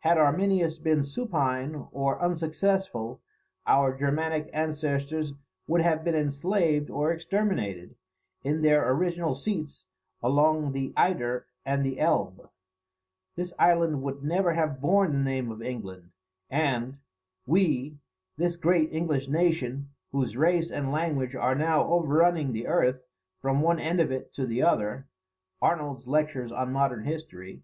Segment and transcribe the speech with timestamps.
[0.00, 3.20] Had Arminius been supine or unsuccessful,
[3.64, 5.34] our Germanic ancestors
[5.68, 7.94] would have been enslaved or exterminated
[8.42, 9.84] in their original seats
[10.20, 12.50] along the Eyder and the Elbe;
[13.36, 16.10] this island would never have borne the name of England,
[16.50, 16.98] and
[17.46, 17.98] "we,
[18.36, 23.04] this great English nation, whose race and language are now over running the earth,
[23.40, 25.06] from one end of it to the other,"
[25.62, 27.62] [Arnold's Lectures on Modern History.